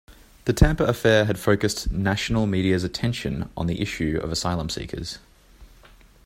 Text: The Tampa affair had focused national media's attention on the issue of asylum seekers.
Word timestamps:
The 0.45 0.53
Tampa 0.53 0.85
affair 0.85 1.25
had 1.25 1.37
focused 1.37 1.91
national 1.91 2.47
media's 2.47 2.83
attention 2.83 3.51
on 3.55 3.67
the 3.67 3.79
issue 3.79 4.19
of 4.23 4.31
asylum 4.31 4.67
seekers. 4.67 5.19